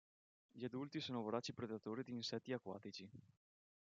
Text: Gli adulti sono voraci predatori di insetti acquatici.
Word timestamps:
Gli 0.51 0.63
adulti 0.63 0.99
sono 0.99 1.21
voraci 1.21 1.53
predatori 1.53 2.03
di 2.03 2.13
insetti 2.15 2.53
acquatici. 2.53 3.07